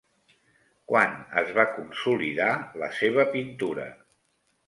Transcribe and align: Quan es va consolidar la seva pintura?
Quan 0.91 1.11
es 1.41 1.51
va 1.57 1.65
consolidar 1.75 2.49
la 2.85 2.89
seva 3.01 3.27
pintura? 3.35 3.87